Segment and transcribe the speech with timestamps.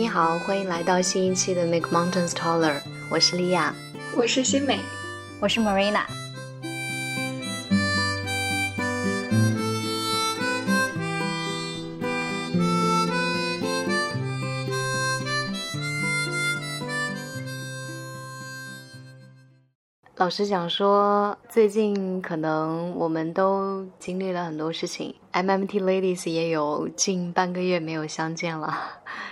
[0.00, 2.80] 你好，欢迎来到新一期的 Make Mountains Taller，
[3.10, 3.74] 我是莉亚，
[4.16, 4.78] 我是新美，
[5.40, 6.04] 我是 Marina。
[20.20, 28.78] 老实讲说，最近可能我们都经历了很多事情，MMT Ladies 也有近半个月没有相见了。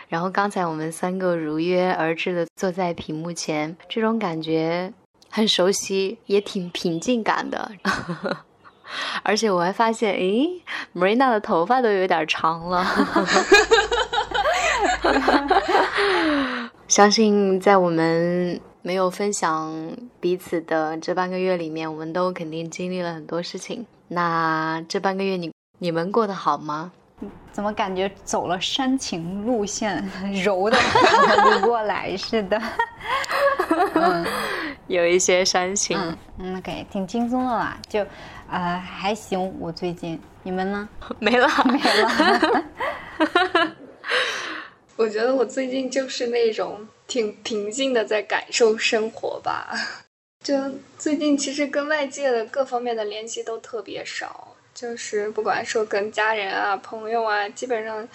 [0.08, 4.90] 然后刚才我们三个如约而至的坐在屏幕前，这种感觉
[5.28, 7.70] 很熟悉，也挺平静感的。
[9.22, 10.62] 而且我还发现，诶
[10.96, 12.86] ，Marina 的头发都有点长了。
[16.88, 18.58] 相信在我们。
[18.88, 19.70] 没有分享
[20.18, 23.84] 彼此的这半个月里面，我们都肯定经历了很多事情。
[24.08, 26.90] 那这半个月你你们过得好吗？
[27.52, 30.02] 怎么感觉走了煽情路线，
[30.42, 30.78] 柔的
[31.60, 32.58] 不过来似的？
[34.88, 35.98] 有一些煽情。
[36.38, 38.02] 嗯，OK，挺轻松的啦，就
[38.50, 39.54] 呃还行。
[39.60, 40.88] 我最近，你们呢？
[41.18, 42.64] 没了，没了。
[44.98, 46.86] 我觉得我最近就是那种。
[47.08, 49.74] 挺平静的，在感受生活吧。
[50.44, 50.54] 就
[50.98, 58.06] 最近其实跟外界的各方面的联系都特别少，就是不管说跟家人啊、朋友啊，基本上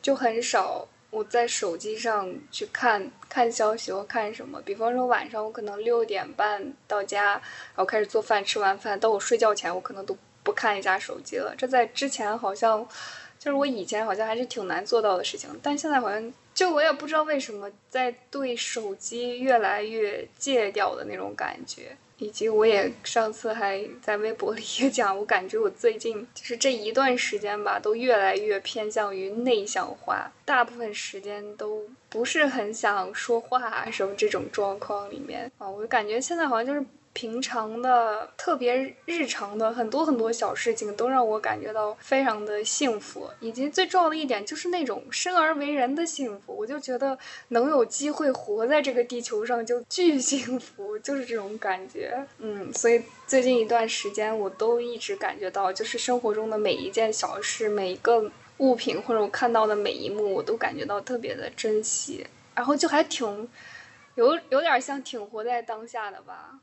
[0.00, 4.62] 就很少我在手机上去看看消息或看什么。
[4.62, 7.42] 比方说晚上我可能六点半到家，然
[7.74, 11.54] 后开始做饭，吃完饭到我睡觉前，我可能都不看一下手机了。
[11.54, 12.88] 这在之前好像
[13.38, 16.32] 就是我以前好像还是挺难做到的事情，但现在好像。
[16.54, 36.84] 就我也不知道为什么在对手机越来越戒掉的那种感觉，以及我也上次还在微博里也讲，我感觉我最近就是这一段时间吧，都越来越偏向于内向化，大部分时间都不是很想说话什么这种状况里面啊，我就感觉现在好像就是。
[37.18, 46.56] 平常的、特别日常的很多很多小事情，都让我感觉到非常的幸福，以及最重要的一点就是那种生而为人的幸福。
[46.56, 47.18] 我就觉得
[47.48, 52.24] 能有机会活在这个地球上就巨幸福，就是这种感觉。
[52.38, 62.24] 嗯，所以最近一段时间我都一直感觉到，就是生活中的每一件小事、每一个物品或者我看到的每一幕，我都感觉到特别的珍惜，
[62.54, 63.48] 然后就还挺
[64.14, 66.60] 有有点像挺活在当下的吧。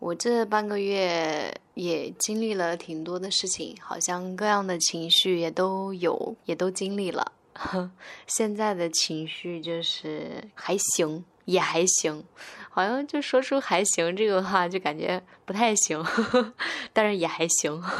[0.00, 7.32] 我这半个月也经历了挺多的事情，好像各样的情绪也都有，也都经历了。
[8.28, 12.24] 现在的情绪就是还行，也还行，
[12.70, 16.00] 好像就说出“还行”这个话就感觉不太行，
[16.94, 17.82] 但是也还行。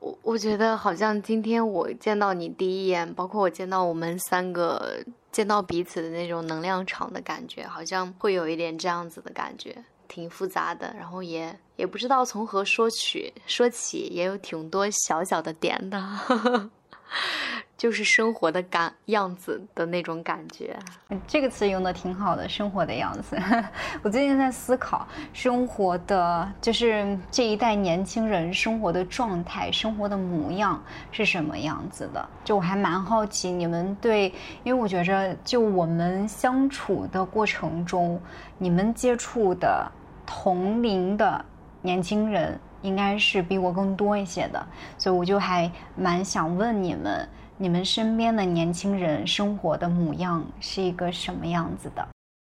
[0.00, 5.02] 我我觉得好像今天我见到你第一眼，包括我见到我们三个。
[5.32, 16.70] 见到彼此的那种能量场的感觉，好像会有一点这样子的感觉，挺复杂的，然后也也不知道从何说起，说起也有挺多小小的点的。
[17.80, 20.76] 就是生活的感样子的那种感觉，
[21.26, 23.38] 这个词用的挺好的，生活的样子。
[24.04, 30.78] 我最近在思考生活的，就是这一代年轻人生活的状态、生活的模样
[31.10, 32.28] 是什么样子的。
[32.44, 34.26] 就我还蛮好奇你们对，
[34.62, 38.20] 因为我觉着就我们相处的过程中，
[38.58, 39.90] 你们接触的
[40.26, 41.42] 同龄的
[41.80, 44.62] 年轻人应该是比我更多一些的，
[44.98, 47.26] 所以我就还蛮想问你们。
[47.62, 52.08] 你们身边的年轻人生活的模样是一个什么样子的？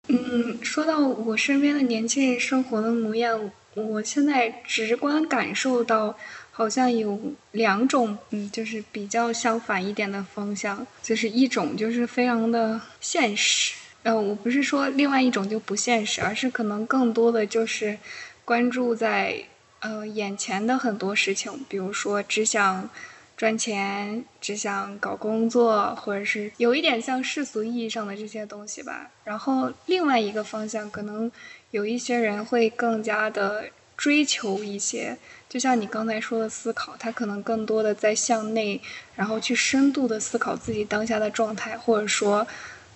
[0.10, 6.18] 嗯，说到我身边的年轻人生活的模样，我现在直观感受到
[6.52, 7.18] 好像有
[7.52, 17.98] 两种，嗯，就是比较相反一点的方向，就是一种就是非常的现实，呃，我不是说另外一种就不现实，而是可能更多的就是
[18.44, 19.46] 关注在
[19.80, 22.90] 呃眼前的很多事情，比如说只想。
[23.38, 29.12] 赚钱只想搞工作，或者是有一点像世俗意义上的这些东西吧。
[29.24, 31.32] 然后另外一个方向，可能
[31.70, 35.16] 有一些人会更加的追求一些，
[35.48, 38.82] 就像你刚才说的思考，他可能更多的在向内，
[39.16, 42.48] 然后去深度的思考自己当下的状态，或者说，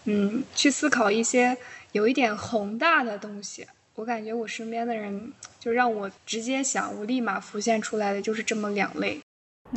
[0.05, 1.55] 嗯，去思考一些
[1.91, 3.67] 有一点宏大的东西。
[3.93, 9.21] 我感觉我身边的人，就让我直接想，我立马浮现出来的就是这么两类。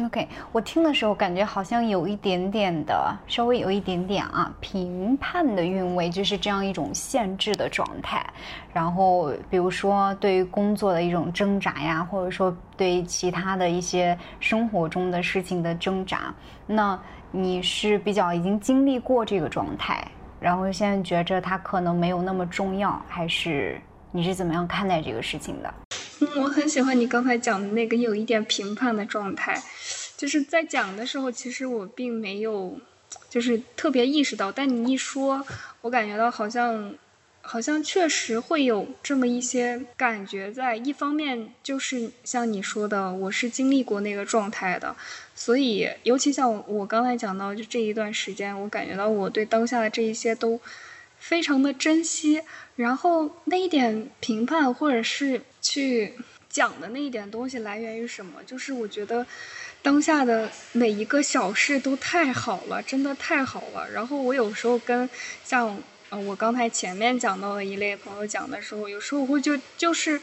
[0.03, 8.27] OK，我听的时候感觉好像有一点点的，稍微有一点点啊评判的韵味，就是这样一种限制的状态。
[8.73, 16.35] 然后，比如说对于工作的一种挣扎呀，或者说对其他的一些生活中的事情的挣扎，
[16.67, 16.99] 那
[17.31, 20.05] 你是比较已经经历过这个状态，
[20.41, 23.81] 然后现在觉着它可能没有那么重要，还是
[24.17, 25.75] 你是怎么样看待这个事情的？
[26.21, 29.61] 嗯，我很喜欢你刚才讲的那个有一点评判的状态，
[30.17, 32.79] 就是在讲的时候，其实我并没有
[33.29, 35.45] 就是特别意识到，但你一说，
[35.81, 36.95] 我感觉到好像。
[37.47, 44.97] 好像确实会有这么一些感觉在，一方面就是像你说的，我是经历过那个状态的，
[45.35, 50.59] 所以尤其像我刚才讲到，就这一段时间，我感觉到我对当下的这一些都
[51.29, 52.43] 非常的珍惜。
[52.77, 56.15] 然后那一点评判或者是去
[56.49, 58.43] 讲的那一点东西来源于什么？
[58.45, 59.27] 就是我觉得
[59.81, 63.91] 当下的每一个小事都太好了，真的太好了。
[63.91, 65.09] 然后我有时候跟
[65.43, 65.77] 像。
[66.29, 70.21] 我刚才前面讲到的一类朋友讲的时候，有时候会就就是，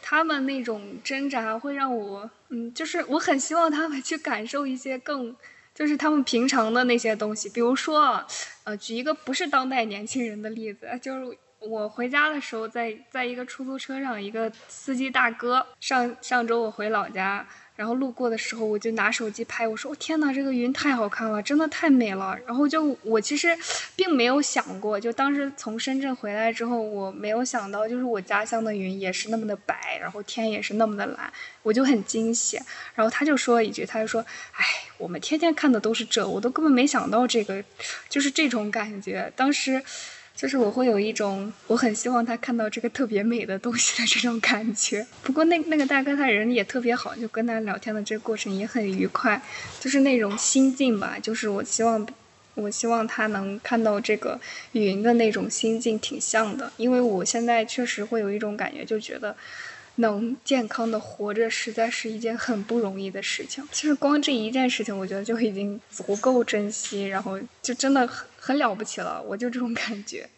[0.00, 5.36] 他们那种挣扎会让我，嗯，就是我很希望他们去感受一些更，
[5.78, 7.48] 就是他们平常的那些东西。
[7.50, 8.20] 比如说，
[8.64, 17.46] 呃，举一个不是当代年轻人的例子，就是我回家的时候，在在一个出租车上，一个司机大哥，上上周我回老家。
[17.78, 23.56] 然后路过的时候，我就拿手机拍，我说：“我天哪，这个云太好看了，真的太美了。”然后就我其实
[23.94, 31.32] 并没有想过，就当时从深圳回来之后，我没有想到，就是我家乡的云也是那么的白，然后天也是那么的蓝，
[31.62, 32.60] 我就很惊喜。
[32.96, 34.20] 然后他就说了一句，他就说
[34.58, 34.64] ：“哎，
[34.98, 37.62] 我们天天看的都是这，我都根本没想到这个，
[38.08, 39.80] 就是这种感觉。”当时。
[40.38, 45.04] 就是我会有一种我很希望他看到这个特别美的东西的这种感觉。
[45.20, 49.42] 不过那那个大哥他人也特别好，就跟他聊天的这个过程也很愉快，
[49.80, 51.18] 就是那种心境吧。
[51.20, 52.06] 就是我希望，
[52.54, 54.40] 我希望他能看到这个
[54.70, 56.72] 云的那种心境挺像的。
[56.76, 59.34] 因为我现在确实会有一种感觉，就觉得
[59.96, 63.66] 能健康的活着实在是一件很不容易的事情。
[63.72, 68.08] 其实光这一件事情，我觉得就已经足够珍惜，然后就真的
[68.48, 68.58] 很。
[68.58, 70.28] 了不起了，我就这种感觉。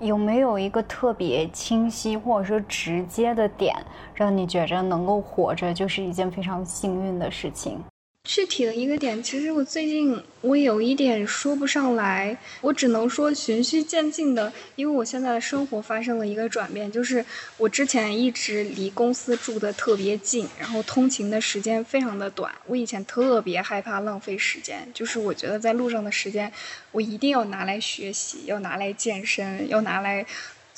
[0.00, 3.74] 有没有一个特别清晰或者说直接的点，
[4.14, 7.80] 让你觉着能够活着就是一件非常幸运的事情？
[8.28, 17.24] 具体的一个点，其实我最近我有一点说不上来，我只能说循序渐进的，因为我现在的生活发生了一个转变，就是
[17.56, 26.52] 我之前一直离公司住的特别近，然后通勤的时间非常的短，我以前特别害怕浪费时间，就是我觉得在路上的时间，
[26.92, 30.26] 我一定要拿来学习，要拿来健身，要拿来。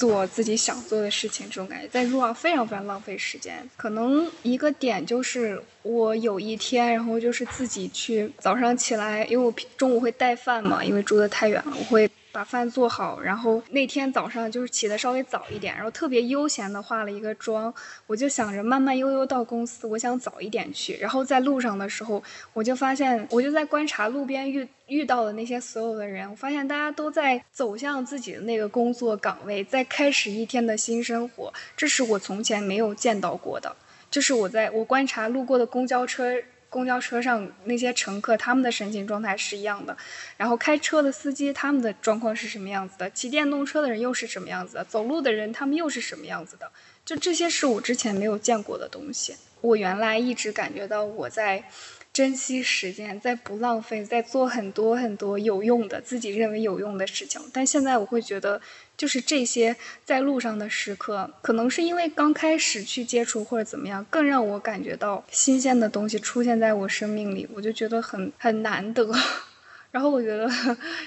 [0.01, 3.69] 做自己想做的事情，这种感觉在路上非常非常浪费时间。
[3.77, 12.11] 可能一个点就是我有一天，然后就是自己去早上起来，因为我中午会带饭嘛，因为住的太远了，我会。
[12.33, 17.73] 把饭做好，然后那天早上就是起的稍微早一点，然后特别悠闲的化了一个妆，
[18.07, 20.97] 我就想着慢慢悠悠到公司，我想早一点去。
[20.97, 22.23] 然后在路上的时候，
[22.53, 33.75] 我就发现，我就在观察路边遇遇到的那些所有的人，我发现大家都在走向自己的那个工作岗位，在开始一天的新生活，这是我从前没有见到过的。
[34.11, 36.35] 就是我在我观察路过的公交车。
[36.71, 39.95] 公交车上那些乘客，他们的神情状态是一样的，
[40.39, 43.11] 然后开车的司机他们的状况是什么样子的？
[43.11, 44.85] 骑电动车的人又是什么样子的？
[44.85, 46.71] 走路的人他们又是什么样子的？
[47.05, 49.37] 就这些是我之前没有见过的东西。
[49.61, 51.65] 我原来一直感觉到我在。
[52.13, 57.41] 珍惜时间，在不浪费，在做很多很多有用的自己认为有用的事情。
[57.53, 58.61] 但现在我会觉得，
[58.97, 69.09] 就是这些在路上的时刻，可能是因为刚开始去接触或者怎么样，更让我感觉到新鲜的东西出现在我生命里，我就觉得很很难得。
[69.93, 70.51] 然后我觉得，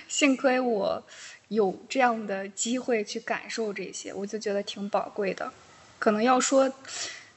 [0.07, 1.03] 幸亏我
[1.49, 5.51] 有这样的机会去感受这些，我就觉得挺宝贵的。
[5.99, 6.73] 可能要说。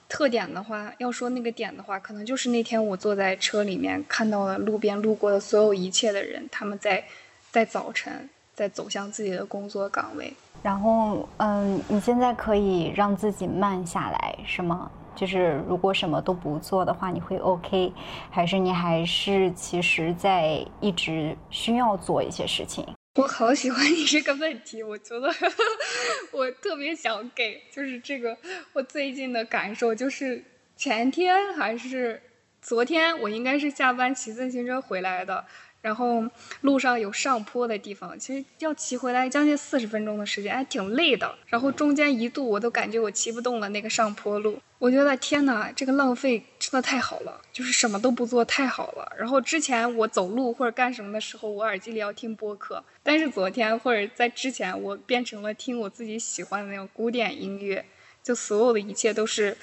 [0.09, 7.05] 特点的话，要说那个点的话，可能就是那天我坐在车里面看到了路边路过的所有一切的人，他们在
[7.51, 10.33] 在早晨在走向自己的工作岗位。
[10.63, 14.91] 然后，嗯，你现在可以让自己慢下来，是吗？
[15.15, 17.93] 就是如果什么都不做的话，你会 OK，
[18.31, 22.87] 还是你还是其实在一直需要做一些事情？
[23.17, 25.33] 我好喜欢你这个问题，我觉得
[26.33, 28.37] 我特别想给，就是这个
[28.75, 30.45] 我最近的感受，就是
[30.77, 32.21] 前天还是
[32.61, 35.47] 昨天，我应该是下班骑自行车回来的。
[35.87, 36.25] 然后
[36.63, 41.33] 路上有上坡的地方，其实要骑回来将近四十分钟的时间，还挺累的。
[41.47, 49.13] 然后中间一度我都感觉我骑不动了那个上坡路，我觉得天哪，这个浪费真的太好了，就是什么都不做太好了。
[49.17, 57.85] 然后之前我走路或者干什么的时候，我耳机里要听播客，但是昨天或者在之前，我变成了听我自己喜欢的那种古典音乐，
[58.25, 59.57] 就所有的一切都是。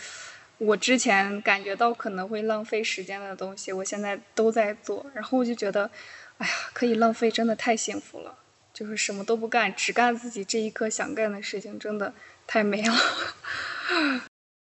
[0.65, 5.89] 我之前感觉到可能会浪费时间的东西，我现在都在做，然后我就觉得，
[6.37, 8.35] 哎呀，可以浪费，真的太幸福了。
[8.73, 12.11] 就是什么都不干，只干自己这一刻想干的事情，真的
[12.47, 12.95] 太美了。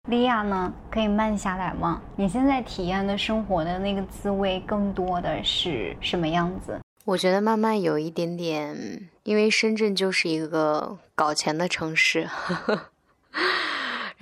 [0.08, 0.74] 莉亚呢？
[0.90, 2.02] 可以慢下来吗？
[2.16, 6.78] 你现在体验的生活的那个滋味，更多的是什么样子？
[7.04, 12.28] 我觉得慢慢有一点点，因为深圳就是一个搞钱的城市。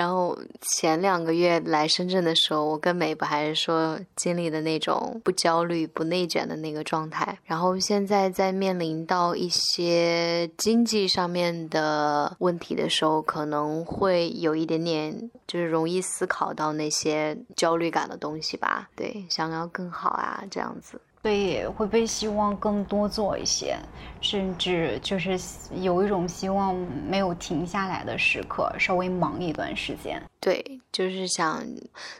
[0.00, 7.38] 然后前两个月来深圳的时候，我跟美不还是说经历的那种不焦虑、不内卷的那个状态。
[7.44, 18.88] 然后现在在面临到一些经济上面的问题的时候，可能会有一点点，就是容易思考到那些焦虑感的东西吧。
[18.96, 20.98] 对，想要更好啊，这样子。
[21.22, 23.76] 所以会被希望更多做一些，
[24.22, 25.38] 甚至就是
[25.74, 26.74] 有一种希望
[27.06, 30.22] 没有停下来的时刻，稍微忙一段时间。
[30.40, 31.62] 对，就是想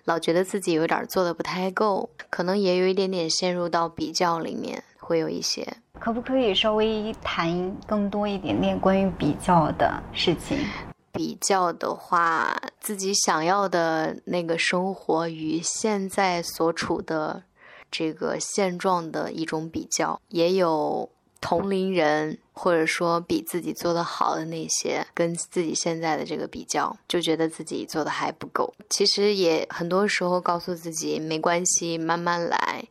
[0.05, 5.67] 老觉得自己有点做的不太够，可能也有一点点陷入到比较里面，会有一些。
[5.99, 10.59] 可不可以稍微谈更多一点点关于比较的事情？
[11.13, 17.45] 比较的话，自己想要的那个生活与现在所处的。
[17.91, 28.75] 这个现状的一种比较，也有同龄人或者说比自己做的好的那些，跟自己现在的这个比较，就觉得自己做的还不够。
[28.91, 32.85] 其实也很多时候告诉自己没关系，慢慢来，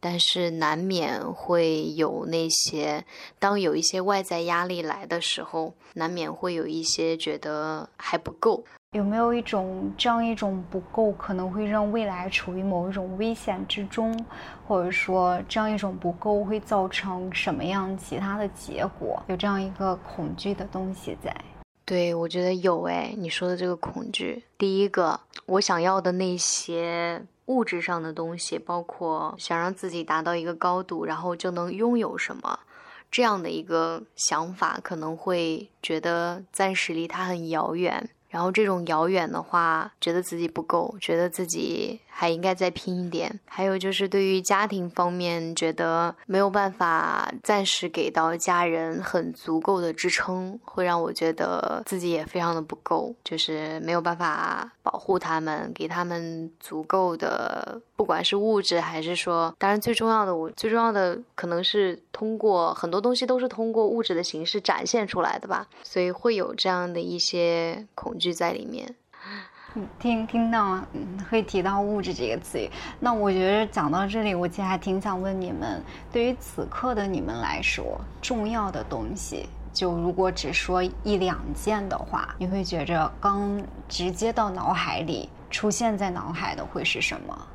[0.00, 3.04] 但是难免会有那些，
[3.38, 8.64] 当有一些外在压力来的时候，难免会有一些觉得还不够。
[8.92, 14.18] 有没有一种这样一种不够，可能会让未来处于某一种危险之中，
[14.66, 19.22] 或者说这样一种不够会造成什么样其他的结果？
[19.26, 21.34] 有这样一个恐惧的东西在？
[21.84, 32.60] 对，我觉得有哎，你说的这个恐惧，第一个，我想要的那些物质上的东西，包括想让自己达到一个高度，然后就能拥有什么，
[33.10, 38.10] 这样的一个想法，可能会觉得暂时离他很遥远。
[38.28, 43.40] 然后这种遥远的话，觉得自己不够，觉得自己还应该再拼一点。
[43.46, 68.16] 还有就是对于家庭方面，觉得没有办法暂时给到家人很足够的支撑，会让我觉得自己也非常的不够，就是没有办法保护他们，给他们足够的，不管是物质还是说，当然最重要的，我最重要的可能是通过很多东西都是通过物质的形式展现出来的吧，所以会有这样的一些恐。
[68.18, 68.92] 惧在里面，
[69.98, 70.80] 听听到
[71.30, 87.48] 会提到物质这个词语，那我觉得讲到这里，我其实还挺想问你们，对于此刻的你们来说，重要的东西，就如果只说一两件的话，你会觉着刚直接到脑海里出现在脑海的会是什么？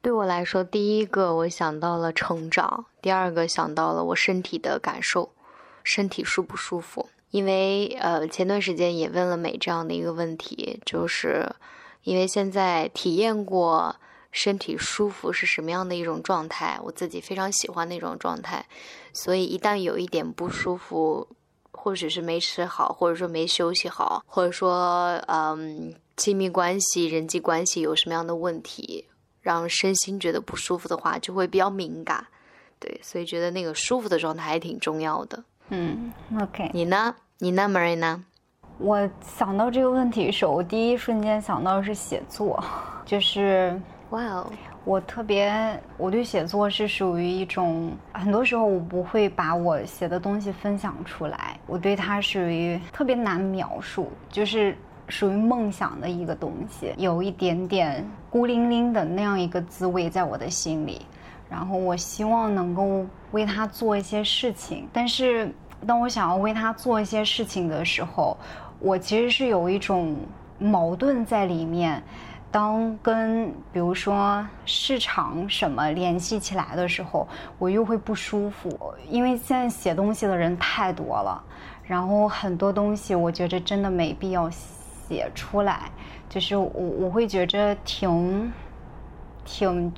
[0.00, 5.32] 对我来说，第一个我想到了成长，第二个想到了我身体的感受，
[5.82, 7.08] 身体舒不舒服。
[7.30, 11.46] 因为呃，前段时间也问了美这样的一个问题，就是
[12.04, 13.96] 因为现在体验过
[14.32, 18.64] 身体舒服是什么样的一种状态，我自己非常喜欢那种状态，
[19.12, 21.28] 所以一旦有一点不舒服，
[21.70, 29.06] 或者是没吃好，或者说没休息好，或者说嗯，亲密关系、人际关系有什么样的问题，
[29.40, 32.24] 让身心觉得不舒服的话，就会比较敏感，
[32.78, 35.42] 对，所以觉得那个舒服的状态还挺重要的。
[35.70, 37.14] 嗯，OK，你呢？
[37.38, 38.20] 你呢，Marina？
[38.78, 42.62] 我想到这个问题的时候，我第一瞬间想到的是写作，
[43.04, 43.80] 就是
[44.10, 44.46] 哇哦，
[44.84, 45.52] 我特别，
[45.96, 54.76] 我对写作是属于一种，很多时候我不会把我写的东西分享出来，我对它属于特别难描述，就是
[55.08, 61.06] 属于梦想的一个东西，有一点点孤零零的那样一个滋味在我的心里。
[61.50, 65.50] 然后我希望能够为他做一些事情，但是
[65.86, 68.36] 当我想要为他做一些事情的时候，
[68.80, 70.14] 我其实是有一种
[70.58, 72.02] 矛盾在里面。
[72.50, 78.70] 当跟比如说市场什么联系起来的时候，我又会不舒服，
[79.08, 81.44] 因为现在写东西的人太多了，
[81.84, 84.77] 然后很多东西我觉着真的没必要写
[85.34, 85.90] 出来，
[86.28, 88.52] 就是我我会觉着挺
[89.44, 89.92] 挺。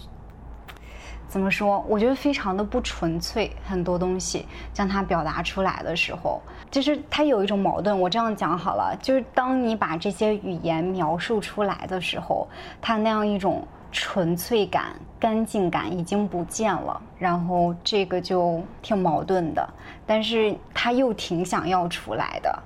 [1.29, 1.85] 怎么说？
[1.89, 3.49] 我觉得非常的不纯粹。
[3.65, 8.01] 很多东西将它表达出来的时候，就是它有一种矛盾。
[8.01, 12.49] 我这样讲好了，就是当你把这些语言描述出来的时候，
[12.81, 14.87] 它那样一种纯粹感、
[15.21, 17.01] 干净感已经不见了。
[17.17, 19.73] 然后这个就挺矛盾的，
[20.05, 22.61] 但是它又挺想要出来的。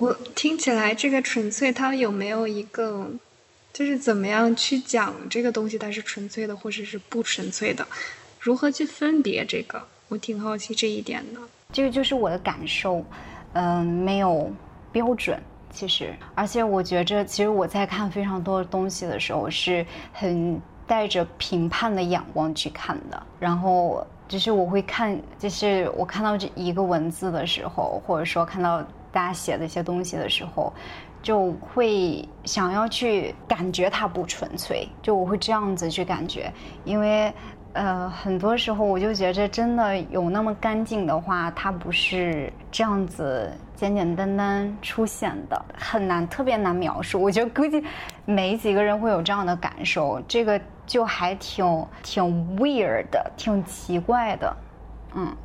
[0.00, 3.10] 我听起来这个纯粹，它有没有一个？
[3.70, 7.86] 就是怎么样去讲这个东西，它是纯粹的，或者是不纯粹的？
[8.40, 9.80] 如何去分别这个？
[10.08, 11.40] 我挺好奇这一点的。
[11.72, 13.04] 这个就是我的感受，
[13.52, 14.50] 嗯，没有
[14.90, 15.40] 标准，
[15.70, 23.22] 其实，而且我觉着，其实我在看非常多的东西的时候，是很带着评判的眼光去看的。
[23.38, 30.72] 然后，就是我会看，就是我看到这一个文字的时候，或者说看到大家写的一些东西的时候，
[31.22, 36.52] 就会想要去感觉它不纯粹，就我会这样子去感觉，
[36.84, 37.32] 因为。
[37.74, 47.22] 呃，很多时候我就觉着，真的有那么干净的话，它不是这样子简简单单出现的，很难，特别难描述。
[47.22, 47.84] 我觉得估计
[48.24, 52.24] 没几个人会有这样的感受，这个就还挺挺
[52.56, 54.56] weird 的，挺奇怪的，
[55.14, 55.36] 嗯。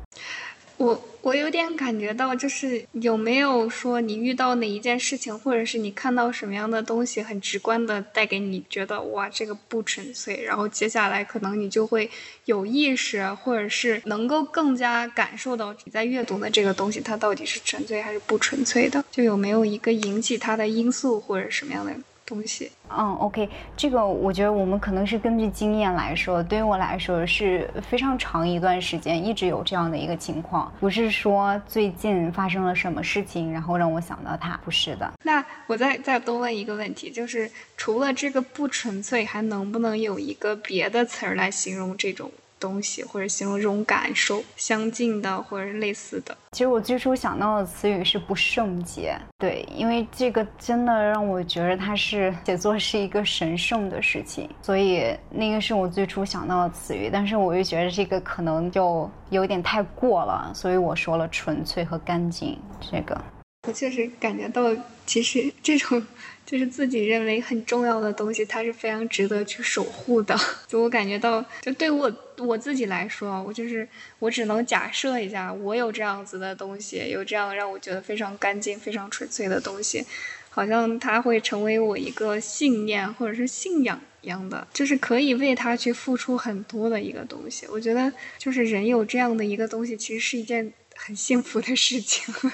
[0.78, 10.42] 我我有点感觉到，就是有没有说你遇到哪一件事情，或者是你看到什么样的东西，很直观的带给你觉得哇，这个不纯粹。
[10.44, 12.10] 然后接下来可能你就会
[12.44, 19.02] 有意识，或者是能够更加感受到你在阅读的这个东西，它到底是纯粹还是不纯粹的？
[19.10, 21.92] 就有没有一个引起它的因素，或者什么样的？
[22.26, 35.12] 东西，嗯，OK，这个我觉得我们可能是根据经验来说，对于我来说是非常长一段时间一直有这样的一个情况，不是说最近发生了什么事情，然后让我想到它，不是的。
[35.22, 42.30] 那我再再多问一个问题，就是除了这个不纯粹，还能不能有一个别的词儿来形容这种？
[42.64, 57.10] 东西或者形容这种感受相近的或者类似的，其实我最初想到的词语是不圣洁，对，因为这个真的让我觉得它是写作是一个神圣的事情，所以那个是我最初想到的词语。
[57.12, 62.58] 但是我又觉得这个可能就有点太过了，所以我说了纯粹和干净。
[62.80, 63.20] 这个
[63.68, 64.62] 我确实感觉到，
[65.04, 66.02] 其实这种。
[66.46, 70.38] 就是自己认为很重要的东西，它是非常值得去守护的。
[70.68, 80.04] 就我感觉到，就对我我自己来说，我就是我只能假设一下，我有这样子的东西，有这样让我觉得非常干净、非常纯粹的东西，
[80.50, 87.66] 好像它会成为我一个信念或者是信仰一样的，就是可以为它去付出很多的一个东西。
[87.70, 92.34] 我觉得，就是人有这样的一个东西，其实是一件很幸福的事情。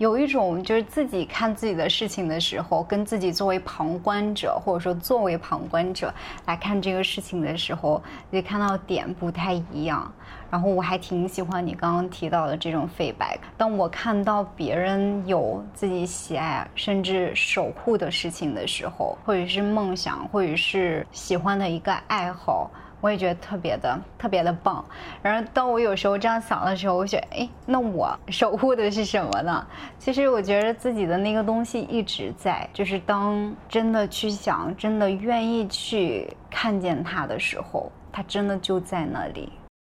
[0.00, 6.10] 有一种就是自己看自己的事情的时候，跟自己作为旁观者，或者说作为旁观者
[6.46, 10.10] 来看这个事情的时候，你看到点不太一样。
[10.50, 13.36] 然后我还挺喜欢你刚刚提到的这种 feedback。
[13.58, 22.70] 当我看到别人有自己喜爱甚至守护的事情的时候，或者是梦想，或者是喜欢的一个爱好。
[23.00, 24.84] 我也觉得特别的特别的棒，
[25.22, 29.66] 然后当我有时候这样想的时候，我觉得，哎，那我守护的是什么呢？
[29.98, 39.50] 其实我觉得自己的那个东西一直在，就是当真的去想，真的愿意去看见它的时候，它真的就在那里。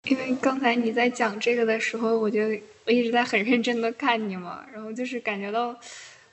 [0.08, 2.40] 因为刚才你在讲这个的时候，我就
[2.86, 5.68] 我一直在很认真的看你嘛，然后就是感觉到，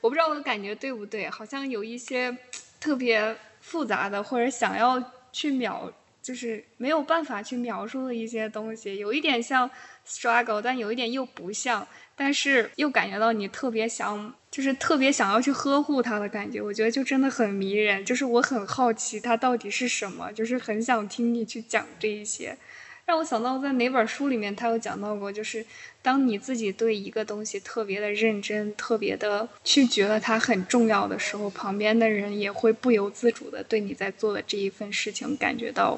[0.02, 2.36] 我不知道我的感觉对不对，好像有一些
[2.78, 5.90] 特别复杂的，或者想要去秒。
[6.26, 9.70] 就是没有办法去描述的一些东西，有一点像
[10.04, 11.86] struggle，但有一点又不像，
[12.16, 16.60] 但是又感觉到你特别想，就是特别想要去呵护它的感觉。
[16.60, 22.58] 我觉得就真的很迷人，就是我很好奇它到底是什么，就是很想听你去讲这一些。
[23.06, 25.64] 让我想到在哪本书里面，他有讲到过，就是
[26.02, 35.96] 当你自己对一个东西特别的认真，特别的去觉得它很重要的时候，旁边的人也会不由自主的对你在做的这一份事情感觉到，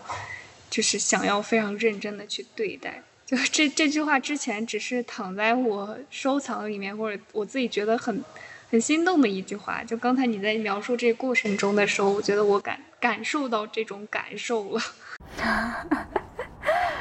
[0.69, 3.03] 就是想要非常认真的去对待。
[3.25, 8.23] 就这这句话之前只是躺在我收藏里面，或者我自己觉得很
[8.71, 9.83] 很心动的一句话。
[9.83, 14.83] 就刚才你在描述这过程中的时候，我觉得我感感受到这种感受了。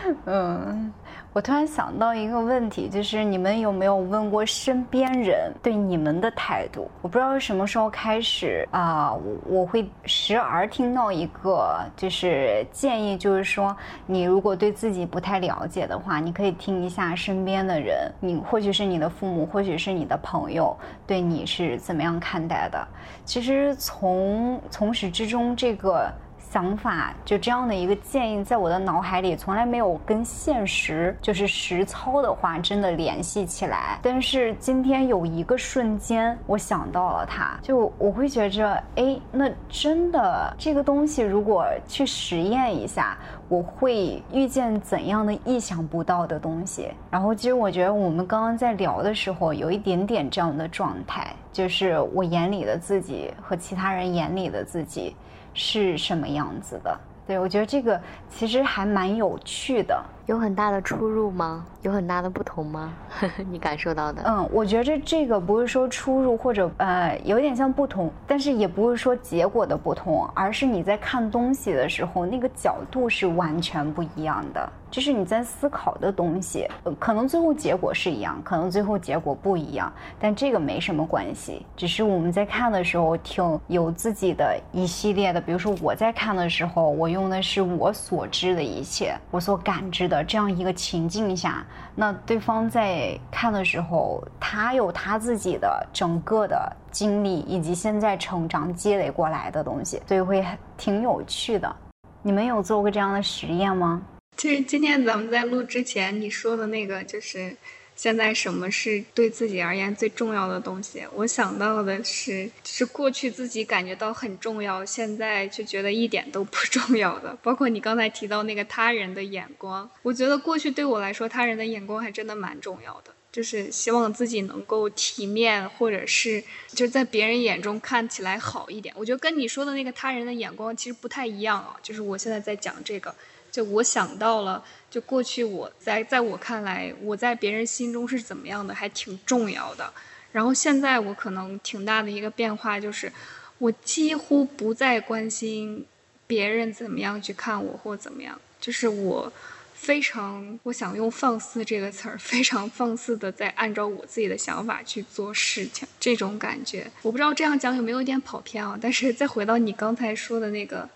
[0.25, 0.93] 嗯，
[1.33, 6.89] 我突然想到一个问题，就是你们有没有问过身边人对你们的态度？
[7.01, 9.13] 我不知道什么时候开始啊，
[9.45, 22.87] 我会时而听到一个就是建议，就是说你如果对自己不太了解的话，你可以听一下身边的人，你或许是你的父母，或许是你的朋友，对你是怎么样看待的？
[23.25, 26.11] 其实从从始至终这个。
[26.49, 33.99] 想法就这样的一个建议，在我的脑海里从来没有跟现实就是实操的话真的联系起来。
[34.01, 43.17] 但是今天有一个瞬间，我想到了它，就我会觉着，哎，那真的这个东西如果去实验一下，
[43.49, 46.89] 我会遇见怎样的意想不到的东西。
[47.11, 55.15] 然后其实我觉得我们刚刚在聊的时候，有一点点这样的状态，就是我眼里的自己和其他人眼里的自己。
[55.57, 56.97] 是什么样子的？
[57.25, 61.65] 对我觉得这个其实还蛮有趣的，有很大的出入吗？
[61.81, 62.93] 有很大的不同吗？
[63.51, 64.21] 你感受到的？
[64.25, 74.71] 嗯，我觉着这个不是说出入或者呃有点像不同，但是也不是说结果的不同，而是你在看东西的时候那个角度是完全不一样的。
[74.97, 81.63] 就是你在思考的东西，可能最后结果是一样，可能最后结果不一样，但这个没什么关系。
[81.75, 85.39] 只是我们在看的时候，挺有自己的一系列的。
[85.39, 100.43] 比如说我在看的时候，我用的是我所知的一切，我所感知的这样一个情境下，那对方在看的时候，他有他自己的整个的经历以及现在成长积累过来的东西，所以会
[100.75, 101.75] 挺有趣的。
[102.23, 104.01] 你们有做过这样的实验吗？
[104.37, 107.57] 其实今天咱们在录之前，你说的那个就是
[107.95, 111.01] 现在什么是对自己而言最重要的东西？
[111.15, 117.35] 我想到的是，是过去自己感觉到很重要，现在就觉得一点都不 重要的。
[117.41, 128.93] 包括你刚才提到那个他人的眼光，我觉得过去对我来说，他人的眼光还真的蛮重要的，就是希望自己能够体面，或者是就在别人眼中看起来好一点。
[128.95, 133.15] 我觉得跟你说的那个他人的眼光其实不太一样啊，就是我现在在讲这个。
[133.51, 139.91] 就我想到了，就过去我在在我看来，我在别人心中是怎么样的，还挺重要的。
[140.31, 143.11] 然后现在我可能挺大的一个变化，就是
[143.57, 145.85] 我几乎不再关心
[146.27, 149.31] 别人怎么样去看我或怎么样，就是我
[149.73, 155.87] 非常我想用放肆这个词儿，非常放肆的在按照我自己的想法去做事情。
[155.99, 158.77] 这种感觉，我不知道这样讲有没有一点跑偏啊？
[158.79, 160.87] 但是再回到你刚才说的那个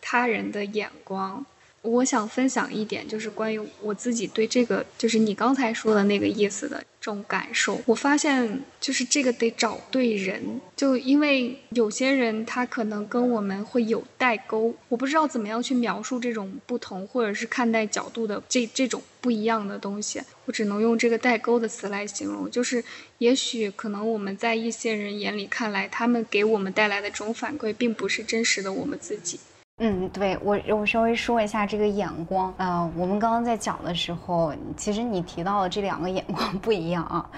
[0.00, 1.44] 他人的眼光。
[1.86, 7.80] 我想分享一点，就是关于我自己对这个，就是你刚才说的那个意思的这种感受。
[7.86, 22.50] 我发现，就是这个得找对人，就因为有些人他可能跟我们会有代沟，我不知道怎么样去描述这种不同，或者是看待角度的这这种不一样的东西，我只能用这个代沟的词来形容。
[22.50, 22.82] 就是
[23.18, 29.38] 也许可能我们在一些人眼里看来，他们给我们带来的这种反馈，并不是真实的我们自己。
[29.78, 37.28] 嗯，对我我稍微说一下这个眼光啊，我们刚刚在讲的时候，其实你提到的这两个眼光不一样啊，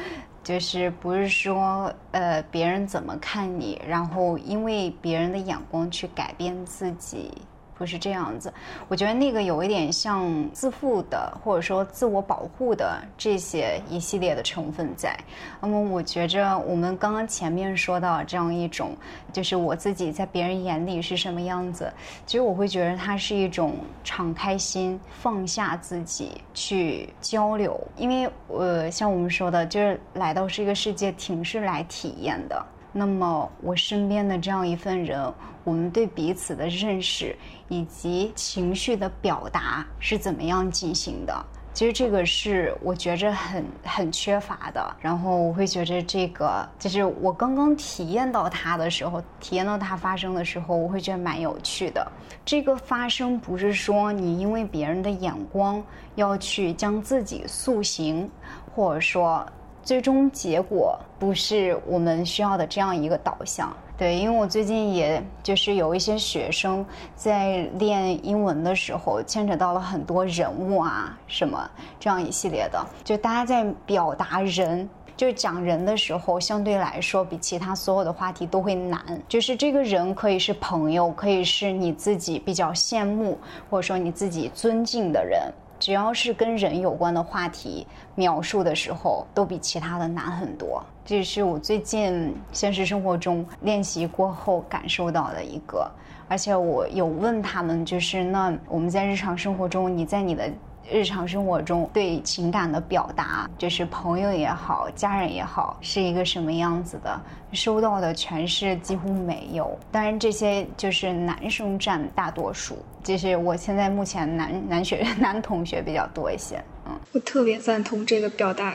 [0.45, 7.33] 就是不是说呃别人怎么看你，然后因为别人的眼光去改变自己。
[7.79, 8.53] 不是这样子，
[8.89, 15.17] 我觉得那个有一点像自负的，或者说自我保护的这些一系列的成分在。
[15.61, 18.97] 那么，我觉着我们刚刚前面说到这样一种，
[19.33, 21.93] 就是我自己在别人眼里是什么样子，
[22.27, 27.81] 其实我会觉得它是一种敞开心、放下自己去交流。
[27.97, 32.67] 因为呃，像我们说的，就是来到这个世界，挺是来体验的。
[32.99, 35.33] 那么，我身边的这样一份人，
[35.63, 37.37] 我们对彼此的认识
[37.69, 41.33] 以及情绪的表达是怎么样进行的？
[41.73, 44.97] 其实这个是我觉着很很缺乏的。
[45.01, 52.05] 然后我会觉着这个，就是我刚刚体验到它的时候，体验到它发生的时候，我会觉得蛮有趣的。
[52.45, 55.81] 这个发生不是说你因为别人的眼光
[56.17, 58.29] 要去将自己塑形，
[58.75, 59.47] 或者说。
[59.89, 66.85] 最终结果不是我们需要的这样一个导向，对，因为我最近也就是有一些学生
[67.17, 71.59] 在练英文的时候，牵扯到了很多人物啊什么
[71.99, 83.39] 这样一系列的，就大家在表达人，就讲人的时候，相对来说比其他所有的话题都会难，就是这个人可以是朋友，可以是你自己比较羡慕
[83.71, 85.51] 或者说你自己尊敬的人。
[85.79, 90.83] 只要是跟人有关的话题描述的时候，都比其他的难很多。
[91.05, 95.91] 这是我最近现实生活中练习过后感受到的一个。
[96.29, 100.51] 而且我有问他们，就是那我们在日常生活中，你在你的。
[100.91, 107.21] 日常生活中对情感的表达，就是朋友也好，家人也好，是一个什么样子的？
[107.53, 109.79] 收到的全是几乎没有。
[109.91, 112.77] 当然，这些就是男生占大多数。
[113.03, 116.63] 就是我现在目前男男学男同学比较多一些。
[116.87, 118.75] 嗯，我特别赞同这个表达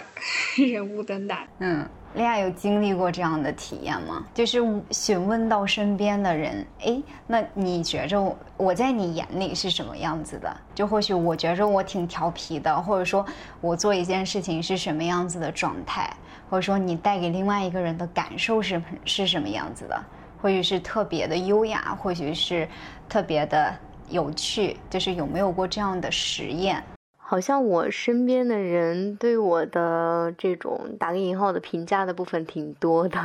[0.56, 1.48] 人物的难。
[1.60, 1.88] 嗯。
[2.16, 4.24] 莉亚有经历过这样的体验吗？
[4.34, 4.60] 就是
[4.92, 10.56] 询问到身边的人，哎，那你觉着我在你眼里是什么样子的？
[10.76, 13.26] 就或许我觉着我挺调皮的，或者说
[13.62, 16.08] 我做一件事情是什么样子的状态，
[16.50, 20.04] 或者说你带给另外一个人的感受是是什么样子的？
[20.42, 22.68] 或许是特别的优雅，或许是
[23.10, 23.74] 特别的
[24.10, 26.84] 有趣，就是有没有过这样的实验？
[27.26, 33.18] 好像我身边的人对我的这种打个引号的评价的部分挺多的，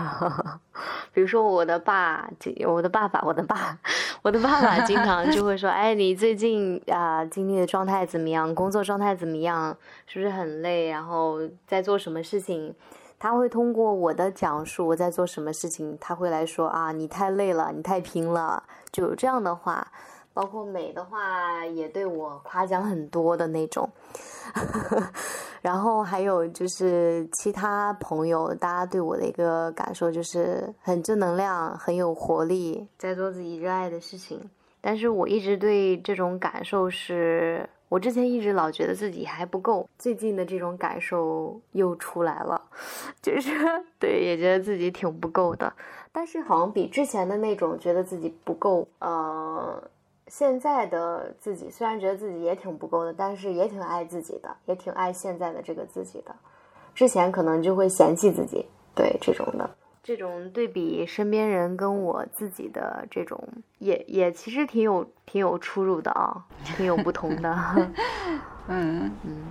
[1.13, 2.31] 比如说我的爸，
[2.67, 3.77] 我的爸爸，我的爸，
[4.23, 8.55] 我的爸爸经常就会说：“哎，你最近啊经历的状态怎么样？
[8.55, 9.77] 工作状态怎么样？
[10.07, 10.89] 是不是很累？
[10.89, 12.75] 然后在做什么事情？”
[13.19, 19.87] 他会通过我的讲述我在做什么事情，他会来说：“啊，你太累了，你太拼了。”就这样的话。
[20.39, 23.91] 包括美的话，也对我夸奖很多的那种。
[25.61, 34.41] 然后还有就是其他朋友，大家对我的一个感受就是很正能量，很有活力，在做自己热爱的事情。
[34.81, 42.63] 但是我一直对这种感受是，我之前一直老觉得自己还不够，最近的这种感受又出来了，
[43.21, 43.51] 就是
[43.99, 45.73] 对，也觉得自己挺不够的。
[46.13, 49.83] 但是好像比之前的那种觉得自己不够，呃。
[50.29, 56.35] 现在的自己虽然觉得自己也挺不够的，但是也挺爱自己的，也挺爱现在的这个自己的。
[56.95, 59.71] 之前可能就会嫌弃自己，对这种的，
[60.03, 63.43] 这种对比身边人跟我自己的这种，
[63.79, 67.57] 也也其实挺有挺有出入的啊，挺有不同的。
[68.69, 69.43] 嗯 嗯。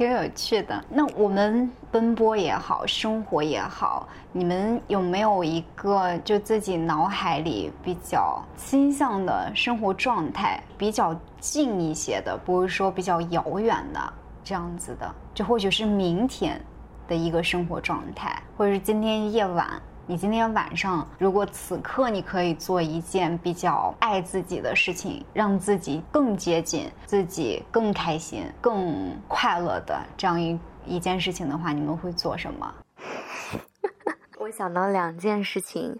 [0.00, 0.82] 挺有趣的。
[0.88, 14.00] 那我们奔波也好，生活也好，你们有没有一个就自己脑海里比较倾向的生活状态，比较近一些的，不是说比较遥远的
[14.42, 15.14] 这样子的？
[15.34, 16.58] 就或许是明天
[17.06, 19.68] 的一个生活状态，或者是今天夜晚。
[20.10, 32.74] 你今天晚上，如果此刻你可以做一件比较爱自己的事情，让自己更接近自己、更开心、更快乐的这样一一件事情的话，你们会做什么？
[34.40, 35.96] 我想到两件事情，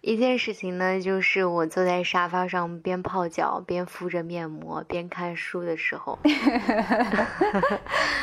[0.00, 6.18] 一件事情呢，就是我坐在沙发上边泡脚边敷着面膜边看书的时候。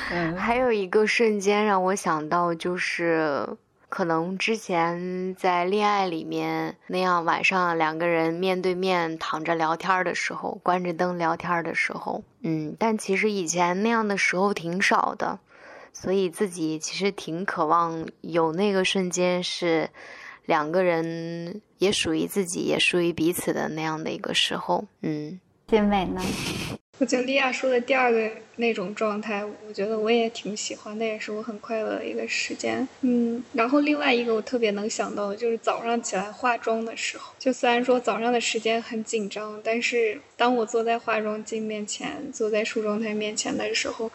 [0.36, 3.48] 还有一个瞬间让我想到就是。
[3.89, 15.39] 可能之前在恋爱里面那样，晚上两个人面对面躺着聊天的时候，关着灯聊天的时候，嗯，但其实以前那样的时候挺少的，
[15.91, 19.89] 所以自己其实挺渴望有那个瞬间是
[20.45, 25.39] 两个人也属于自己，也属于彼此的那样的一个时候，嗯。
[25.67, 26.21] 金美呢？
[27.00, 32.86] 我觉得莉亚说的第二个那种状态，我觉得我也挺喜欢，那也是我很快乐的一个时间。
[33.02, 44.12] 嗯，然后另外一个我特别能想到的就是早上起来化妆的时候，就虽然说早上的时间很紧张，但是当我坐在化妆镜面前，坐在梳妆台面前的时候，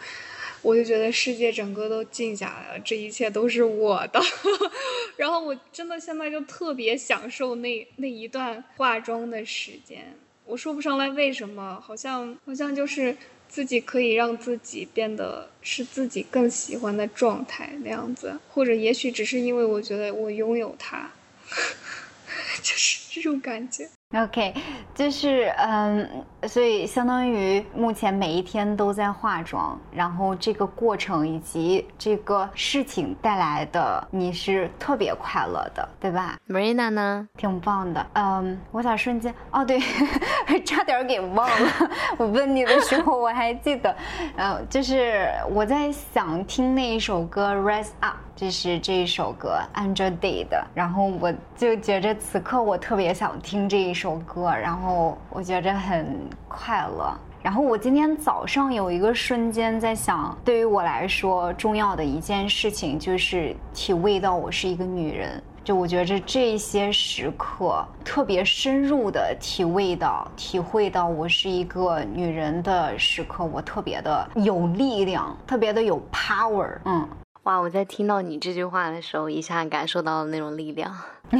[0.60, 4.20] 我就觉得世界整个都静下来了，这一切都是我的。
[5.16, 10.14] 然后我真的现在就特别享受那那一段化妆的时间。
[10.46, 13.16] 我说不上来为什么，好像好像就是
[13.48, 21.10] 自己可以让自己变得是自己更喜欢的状态那样子，或者也许只是因为我觉得我拥有它，
[22.62, 23.88] 就是这种感觉。
[24.14, 24.54] OK，
[24.94, 26.08] 就是嗯，
[26.44, 37.28] 所以相当于目前每一天都在化妆，然后这个过程以及这个事情带来的你是特别快乐的，对吧？Marina 呢？
[37.36, 38.06] 挺棒的。
[38.12, 39.80] 嗯，我咋瞬间哦，对，
[40.64, 41.90] 差点给忘了。
[42.16, 43.96] 我问你的时候我还记得，
[44.36, 48.14] 嗯，就是我在想听那一首歌《Rise Up》。
[48.36, 57.16] 这是这一首歌《Under Day》的，然后我就觉着此刻我特别想听这一首歌，然后我觉着很快乐。
[57.40, 65.40] 然后我今天早上有一个瞬间在想，对于我来说重要的一件事情就是体味到我是一个女人。
[65.62, 76.78] 就我觉着这些时刻特别深入的体味到、体会到我是一个女人的时刻，我特别的有力量，特别的有 power。
[76.84, 77.08] 嗯。
[77.44, 77.58] 哇！
[77.58, 80.94] 我在听到你这句话的时候，一下感受到了那种力量。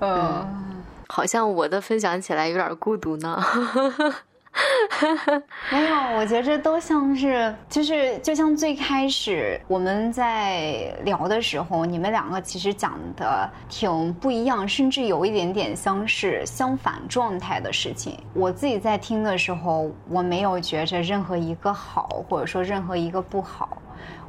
[0.00, 3.42] 嗯， 好像我的分享起来有点孤独呢。
[5.72, 18.16] 没有，我觉着都像是，就是就像最开始我们在聊的时候，你们两个其实讲的挺不一样，甚至有一点点像是相反状态的事情。
[18.32, 23.78] 我自己在听的时候，我没有觉着任何一个好，或者说任何一个不好，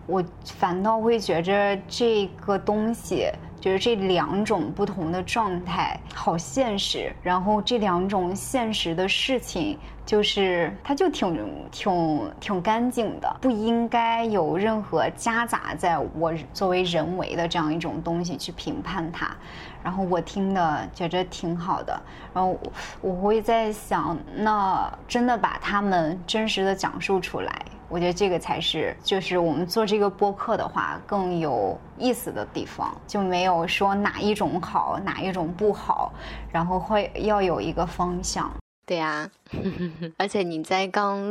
[0.08, 3.30] 我反倒会觉着这个东西。
[3.66, 7.12] 就是这两种不同的状态，好现实。
[7.24, 9.76] 然后这两种现实的事情，
[10.06, 19.36] 就是它就挺挺挺干净的，不应该有任何夹杂在我作为人为的这样一种东西去评判它。
[19.84, 22.00] 然后我听的觉着挺好的，
[22.36, 22.56] 然后
[23.02, 36.12] 我会在想，那真的把他们真实的讲述出来，我觉得这个才是，就是我们做这个播客的话更有意思的地方，就没有说哪一种好，哪一种不好，
[36.52, 38.52] 然后会要有一个方向。
[38.86, 39.28] 对呀，
[40.20, 41.26] 而且你在刚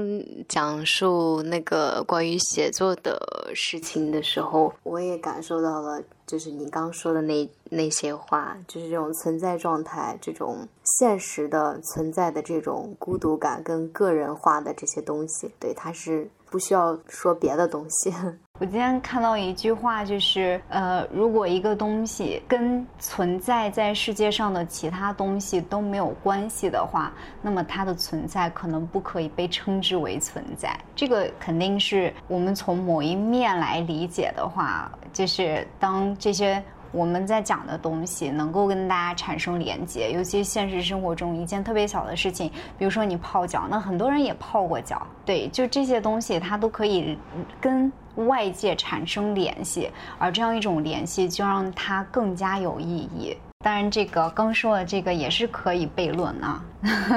[0.48, 3.20] 讲述那个关于写作的
[3.54, 10.66] 事情的时候，我也感受到了，就是你刚说的那那些话，就是这种存在状态，这种
[10.98, 18.14] 现实的存在的这种孤独感跟个人化的这些东西，对，它是不需要说别的东西。
[18.60, 27.12] 我今天看到一句话，就是呃，如果一个东西跟存在在世界上的其他东西都没有关系的话，
[27.42, 30.78] 那么它的存在可能不可以被称之为存在。
[30.94, 36.62] 这个肯定是我们从某一面来理解的话，就是当这些。
[36.94, 47.18] 我们在讲的东西能够跟大家产生连接，尤其现实生活中一件特别小的事情，比如说你泡脚，那很多人也泡过脚，对，就这些东西它都可以
[47.60, 47.92] 跟
[48.28, 53.36] 外界产生联系，而这样一种联系就让它更加有意义。
[53.64, 56.62] 当然，这个刚说的这个也是可以悖论啊，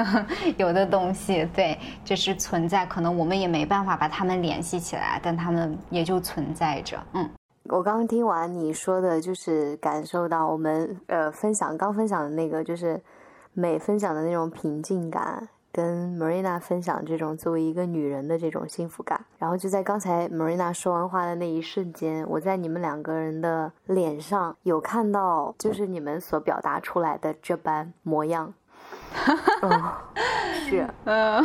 [0.56, 7.28] 有的东西对就是存在，可能我们也没办法把它们联系起来，但它们也就存在着，嗯。
[7.70, 12.98] 我刚刚听完你说的，就是感受到我们呃分享刚分享的那个，就是
[13.52, 19.22] 美分享的那种平静感，跟 Marina 分享这种作为一个女人的这种幸福感。
[19.38, 28.54] 然后就在刚才 Marina 说完话的那一瞬间，我在你们两个人的脸上有看到，就是你们所表达出来的这般模样。
[29.60, 29.82] 嗯，
[30.68, 31.44] 是，嗯。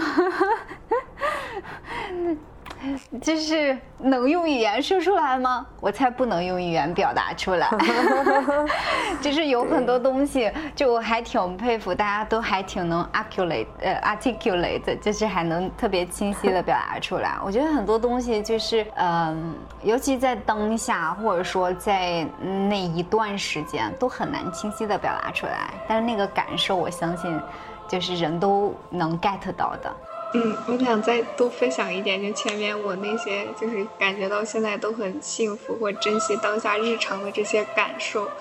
[3.21, 5.65] 就是能用语言说出来吗？
[5.79, 7.69] 我才不能用语言表达出来。
[9.21, 17.37] 就是有很多东西，就我还挺佩服，大家都还挺能 articulate，呃，articulate，就是还能特别清晰的表达出来。
[17.43, 22.27] 我觉得很多东西就是，嗯，尤其在当下，或者说在
[22.69, 25.69] 那一段时间，都很难清晰的表达出来。
[25.87, 27.39] 但是那个感受，我相信，
[27.87, 29.93] 就是人都能 get 到的。
[30.35, 38.31] 嗯，我想再多分享一点，就前面我那些，就是感觉到现在都很幸福或珍惜当下日常的这些感受，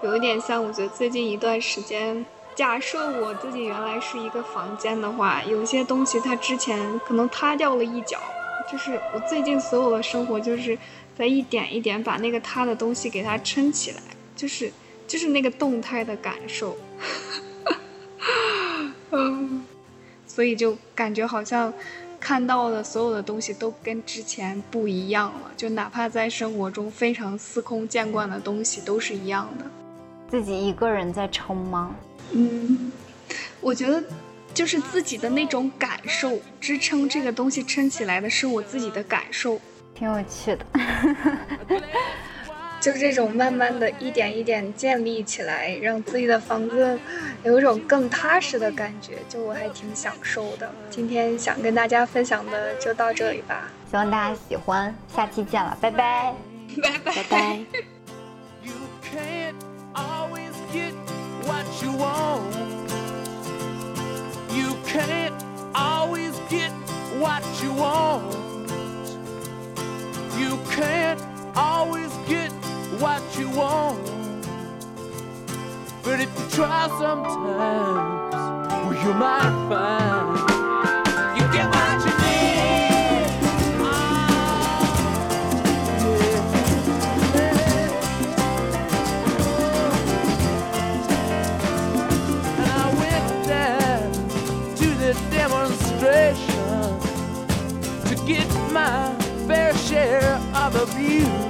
[0.00, 8.32] 有一点像，我觉得最近一段时间，假设我自己原来是一个房间的话，有些东西它之前可能塌掉了一角，
[8.64, 10.78] 就是我最近所有的生活就是
[11.18, 14.00] 在一点一点把那个塌的东西给它撑起来，
[14.36, 14.72] 就是
[15.08, 16.78] 就是那个动态的感受，
[20.32, 21.72] 所以就感觉好像
[22.20, 29.64] 看到的所有的东西都跟之前不一样了，就哪怕在生活中非常司空见惯的东西都是一样的。
[30.30, 31.96] 自己一个人在撑吗？
[32.30, 32.92] 嗯，
[33.60, 34.00] 我觉得
[34.54, 39.60] 就是自己的那种感受支撑这个东西撑起来的是我自己的感受，
[39.94, 40.64] 挺有趣的。
[42.80, 46.98] 就这种慢慢的一点一点建立起来，让自己的房子
[47.44, 50.70] 有一种更踏实的感觉，就我还挺享受的。
[50.88, 56.34] 今天想跟大家分享的就到这里吧，希望大家喜欢，下期见了，拜拜，
[56.82, 57.60] 拜拜拜拜。
[70.80, 71.29] what
[73.40, 73.98] you want.
[76.02, 78.34] But if you try sometimes,
[78.84, 80.38] well, you might find
[81.38, 83.32] you get what you need.
[92.58, 94.12] And I went down
[94.80, 94.86] to
[95.30, 96.80] demonstration
[98.08, 99.14] to get my
[99.46, 101.49] fair share of abuse